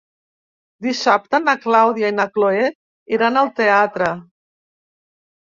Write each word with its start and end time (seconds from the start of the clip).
Dissabte 0.85 1.39
na 1.43 1.53
Clàudia 1.65 2.09
i 2.13 2.15
na 2.21 2.25
Cloè 2.39 2.65
iran 3.19 3.39
al 3.43 3.53
teatre. 3.61 4.11